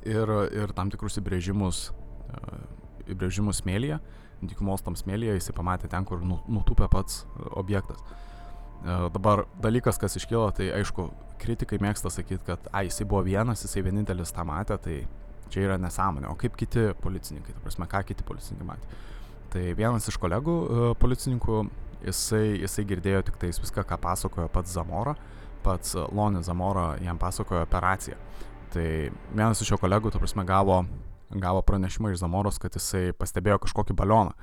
[0.08, 0.32] ir,
[0.62, 1.90] ir tam tikrus įbrėžimus,
[3.12, 4.00] įbrėžimus smėlyje,
[4.48, 8.00] dykumos tam smėlyje, jisai pamatė ten, kur nu, nutupė pats objektas.
[8.84, 11.06] Dabar dalykas, kas iškilo, tai aišku,
[11.40, 14.96] kritikai mėgsta sakyti, kad, ai, jisai buvo vienas, jisai vienintelis tą matė, tai
[15.52, 16.28] čia yra nesąmonė.
[16.28, 18.98] O kaip kiti policininkai, ta prasme, ką kiti policininkai matė.
[19.54, 21.62] Tai vienas iš kolegų uh, policininkų,
[22.04, 25.14] jisai, jisai girdėjo tik tais viską, ką pasakojo pats Zamora,
[25.64, 28.18] pats Lonis Zamora jam pasakojo operaciją.
[28.74, 28.86] Tai
[29.30, 30.82] vienas iš jo kolegų, ta prasme, gavo,
[31.30, 34.34] gavo pranešimą iš Zamoros, kad jisai pastebėjo kažkokį balioną.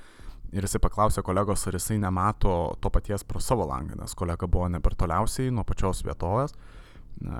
[0.51, 4.67] Ir jisai paklausė kolegos, ar jisai nemato to paties pro savo langą, nes kolega buvo
[4.67, 6.51] ne per toliausiai nuo pačios vietovės.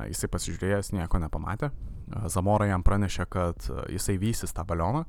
[0.08, 1.72] Jisai pasižiūrėjęs nieko nepamatė.
[2.32, 5.04] Zamora jam pranešė, kad jisai vysis tą balioną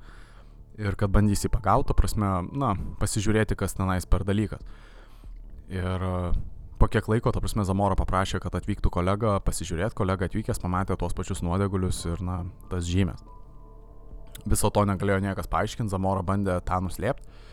[0.83, 4.65] ir kad bandys jį pagauti, prasme, na, pasižiūrėti, kas tenais per dalykas.
[5.71, 6.07] Ir
[6.81, 11.15] po kiek laiko, ta prasme, Zamora paprašė, kad atvyktų kolega, pasižiūrėti, kolega atvykęs pamatė tuos
[11.15, 12.41] pačius nuodegulius ir, na,
[12.73, 13.23] tas žymės.
[14.49, 17.51] Viso to negalėjo niekas paaiškinti, Zamora bandė tą nuslėpti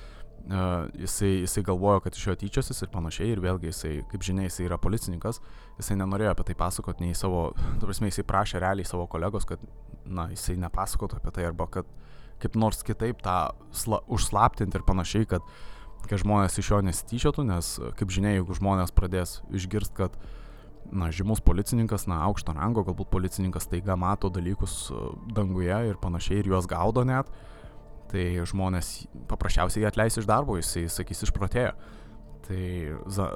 [0.98, 4.66] jisai, jisai galvojo, kad iš jo tyčiosis ir panašiai, ir vėlgi jisai, kaip žinia, jisai
[4.66, 5.42] yra policininkas,
[5.78, 7.50] jisai nenorėjo apie tai pasakoti, nei savo,
[7.80, 9.62] tu prasme, jisai prašė realiai savo kolegos, kad,
[10.06, 11.90] na, jisai nepasakotų apie tai, arba kad
[12.40, 15.46] kaip nors kitaip tą sla, užslaptinti ir panašiai, kad,
[16.08, 20.18] kad žmonės iš jo nesityčiotų, nes, kaip žinia, jeigu žmonės pradės išgirsti, kad,
[20.90, 24.88] na, žymus policininkas, na, aukšto rango, galbūt policininkas taiga mato dalykus
[25.36, 27.59] danguje ir panašiai, ir juos gaudo net, uh,
[28.10, 28.92] tai žmonės
[29.30, 31.74] paprasčiausiai jį atleis iš darbo, jisai sakys išprotėjo.
[32.50, 32.62] Tai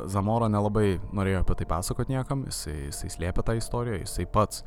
[0.10, 4.64] Zamora nelabai norėjo apie tai pasakoti niekam, jisai, jisai slėpė tą istoriją, jisai pats,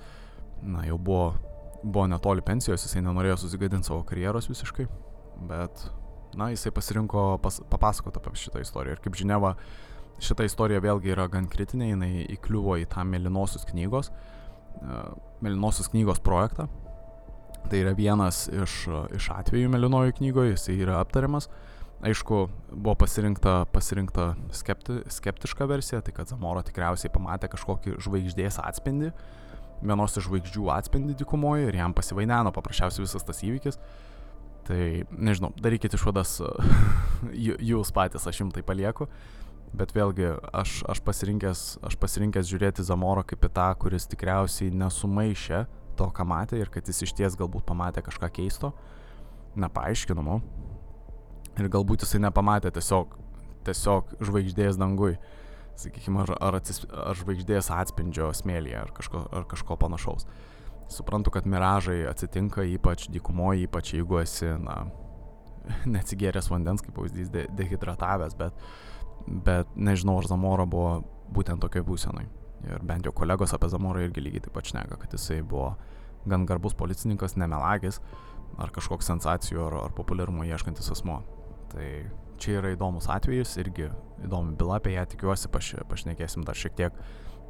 [0.62, 1.33] na, jau buvo,
[1.83, 4.87] buvo netoli pensijos, jisai nenorėjo susigadinti savo karjeros visiškai,
[5.51, 5.88] bet,
[6.38, 8.95] na, jisai pasirinko pas, papasakoti apie šitą istoriją.
[8.95, 9.57] Ir kaip žinia, va,
[10.23, 15.11] šita istorija vėlgi yra gan kritinė, jinai įkliuvo į tą Melinosios knygos, uh,
[15.42, 16.71] Melinosios knygos projektą,
[17.66, 18.74] Tai yra vienas iš,
[19.16, 21.48] iš atvejų Melinojo knygoje, jisai yra aptariamas.
[22.07, 29.11] Aišku, buvo pasirinkta, pasirinkta skepti, skeptiška versija, tai kad Zamora tikriausiai pamatė kažkokį žvaigždės atspindį,
[29.83, 33.81] vienos iš žvaigždžių atspindį dikumoje ir jam pasivaineno paprasčiausiai visas tas įvykis.
[34.68, 34.79] Tai
[35.11, 36.37] nežinau, darykit išvadas
[37.70, 39.09] jūs patys, aš jums tai palieku.
[39.76, 45.64] Bet vėlgi, aš, aš, pasirinkęs, aš pasirinkęs žiūrėti Zamorą kaip į tą, kuris tikriausiai nesumaišė
[45.99, 48.73] to, ką matė ir kad jis iš ties galbūt pamatė kažką keisto,
[49.57, 50.41] nepaaiškinamo.
[51.57, 53.17] Ir galbūt jisai nepamatė tiesiog,
[53.65, 55.15] tiesiog žvaigždės dangui,
[55.81, 60.29] sakykime, ar, ar, atsis, ar žvaigždės atspindžio smėlyje, ar kažko, ar kažko panašaus.
[60.93, 64.85] Suprantu, kad miražai atsitinka ypač dykumoje, ypač jeigu esi, na,
[65.97, 68.67] neatsigėręs vandens, kaip pavyzdys, de, dehidratavęs, bet,
[69.27, 71.01] bet nežinau, ar Zamora buvo
[71.33, 72.29] būtent tokia būsenai.
[72.66, 75.74] Ir bent jau kolegos apie Zamorą irgi lygiai taip pat šneka, kad jisai buvo
[76.26, 78.00] gan garbus policininkas, nemelagis,
[78.59, 81.20] ar kažkoks sensacijų ar, ar populiarumo ieškantis asmo.
[81.70, 81.87] Tai
[82.42, 83.90] čia yra įdomus atvejis, irgi
[84.26, 86.98] įdomi byla, apie ją tikiuosi paš, pašnekėsim dar šiek tiek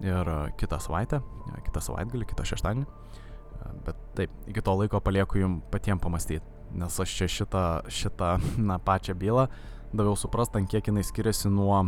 [0.05, 1.23] ir kitą savaitę,
[1.67, 2.87] kitą savaitgalį, kitą šeštadienį.
[3.87, 6.45] Bet taip, iki to laiko palieku jums patiems pamastyti,
[6.77, 8.37] nes aš čia šitą, šitą
[8.69, 9.49] na, pačią bylą
[9.97, 11.79] daviau suprasti, ant kiek jinai skiriasi nuo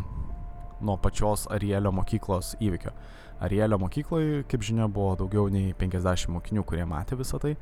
[0.80, 2.92] nuo pačios Arielio mokyklos įvykio.
[3.40, 7.54] Arielio mokykloje, kaip žinia, buvo daugiau nei 50 mokinių, kurie matė visą tai.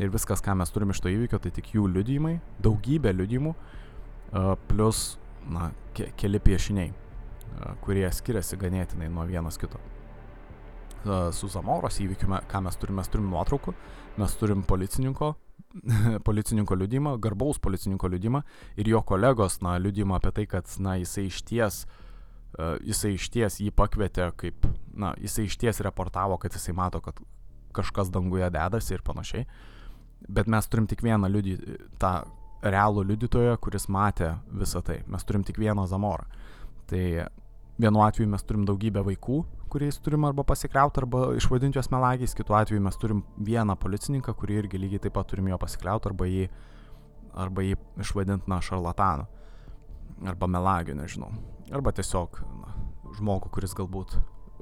[0.00, 3.54] Ir viskas, ką mes turime iš to įvykio, tai tik jų liudijimai, daugybė liudijimų,
[4.70, 5.18] plus
[5.50, 6.92] na, ke keli piešiniai,
[7.84, 9.80] kurie skiriasi ganėtinai nuo vienas kito.
[11.36, 13.74] Su Zamoros įvykiu, ką mes turime, mes turim nuotraukų,
[14.20, 15.34] mes turim policininko,
[16.28, 18.44] policininko liudymą, garbaus policininko liudymą
[18.80, 22.09] ir jo kolegos, na, liudymą apie tai, kad, na, jisai iš ties uh,
[22.58, 27.20] jisai išties jį pakvietė kaip, na, jisai išties reportavo, kad jisai mato, kad
[27.76, 29.46] kažkas danguje dedasi ir panašiai.
[30.28, 31.56] Bet mes turim tik vieną liudį,
[32.00, 32.20] tą
[32.60, 35.00] realų liudytoją, kuris matė visą tai.
[35.08, 36.26] Mes turim tik vieną zamorą.
[36.90, 37.04] Tai
[37.80, 39.38] vienu atveju mes turim daugybę vaikų,
[39.72, 44.64] kuriais turim arba pasikliauti, arba išvadinti juos melagiais, kitu atveju mes turim vieną policininką, kurį
[44.64, 46.50] irgi lygiai taip pat turim jo pasikliauti, arba jį,
[47.46, 49.30] arba jį išvadinti, na, šarlatanu,
[50.28, 51.32] arba melagiu, nežinau
[51.74, 52.74] arba tiesiog na,
[53.18, 54.16] žmogų, kuris galbūt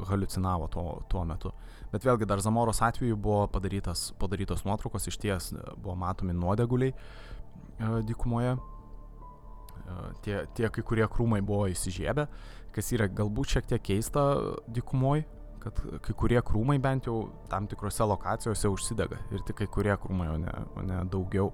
[0.08, 1.52] halucinavo tuo, tuo metu.
[1.92, 8.02] Bet vėlgi dar Zamoros atveju buvo padarytas, padarytos nuotraukos, iš ties buvo matomi nuodeguliai e,
[8.08, 8.58] dykumoje.
[10.22, 12.26] tie, tie kai kurie krūmai buvo įsižiebę,
[12.74, 14.24] kas yra galbūt šiek tiek keista
[14.68, 15.24] dykumoje,
[15.62, 20.28] kad kai kurie krūmai bent jau tam tikrose lokacijose užsidega ir tik kai kurie krūmai,
[20.34, 21.52] o ne, o ne daugiau.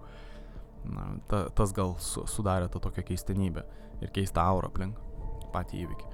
[0.85, 3.62] Na, ta, tas gal su, sudarė tą tokią keistenybę
[4.05, 4.99] ir keistą aurą aplink
[5.55, 6.12] patį įvykį.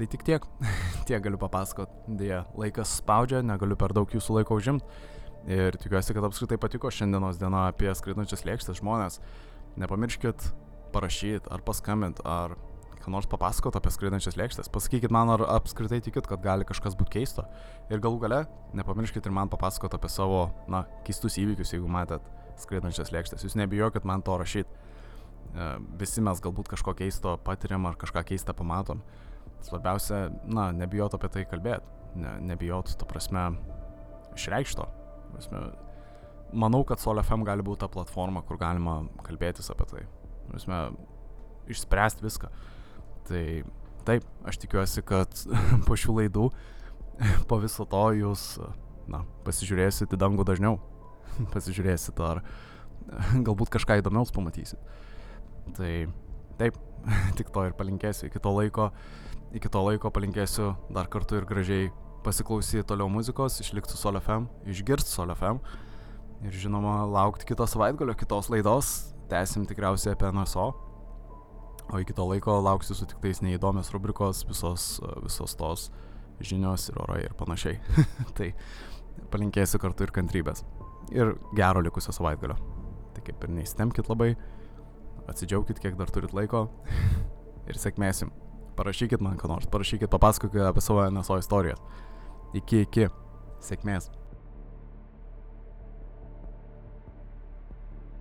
[0.00, 0.44] Tai tik tiek,
[1.08, 1.92] tiek galiu papasakot.
[2.08, 4.86] Dėja, laikas spaudžia, negaliu per daug jūsų laiko užimti.
[5.48, 9.20] Ir tikiuosi, kad apskritai patiko šiandienos diena apie skraidančias lėkštės žmonės.
[9.80, 10.50] Nepamirškit
[10.92, 12.56] parašyti ar paskambinti, ar
[13.00, 14.68] ką nors papasakot apie skraidančias lėkštės.
[14.72, 17.46] Pasakykit man, ar apskritai tikit, kad gali kažkas būti keisto.
[17.92, 18.42] Ir galų gale,
[18.76, 22.26] nepamirškit ir man papasakot apie savo, na, keistus įvykius, jeigu matėt
[22.60, 23.46] skraidančias lėkštės.
[23.46, 24.89] Jūs nebijokit man to rašyti.
[25.50, 25.68] E,
[26.00, 29.02] visi mes galbūt kažko keisto patiriam ar kažką keistą pamatom.
[29.66, 31.98] Svarbiausia, na, nebijot apie tai kalbėti.
[32.20, 33.50] Ne, nebijot, to prasme,
[34.34, 34.86] išreikšto.
[35.34, 35.62] Prasme,
[36.52, 40.04] manau, kad Sol FM gali būti ta platforma, kur galima kalbėtis apie tai.
[40.48, 40.80] Prasme,
[41.70, 42.50] išspręsti viską.
[43.28, 43.44] Tai
[44.08, 45.44] taip, aš tikiuosi, kad
[45.86, 46.48] po šių laidų,
[47.50, 48.46] po viso to jūs,
[49.10, 50.80] na, pasižiūrėsit į dangų dažniau.
[51.54, 52.42] pasižiūrėsit ar
[53.46, 54.80] galbūt kažką įdomiaus pamatysit.
[55.76, 55.92] Tai
[56.60, 56.76] taip,
[57.38, 58.28] tik to ir palinkėsiu.
[58.30, 58.90] Iki to laiko,
[59.56, 61.88] iki to laiko palinkėsiu dar kartu ir gražiai
[62.24, 65.62] pasiklausyti toliau muzikos, išlikti Sol FM, išgirsti Sol FM
[66.44, 68.94] ir žinoma laukti kito savaitgalio, kitos laidos.
[69.30, 70.72] Tęsim tikriausiai apie NSO
[71.92, 75.88] O iki to laiko lauksiu su tik tais neįdomios rubrikos, visos, visos tos
[76.40, 77.80] žinios ir orai ir panašiai.
[78.38, 78.52] tai
[79.32, 80.62] palinkėsiu kartu ir kantrybės.
[81.10, 82.54] Ir gero likusio savaitgalio.
[83.16, 84.36] Tai kaip ir neįstemkit labai,
[85.30, 86.66] atsidžiaugkit, kiek dar turit laiko
[87.70, 88.32] ir sėkmėsim.
[88.78, 91.82] Parašykit man ką nors, parašykit, papasakokit apie savo NSO istorijas.
[92.56, 93.10] Iki, iki.
[93.60, 94.08] Sėkmės.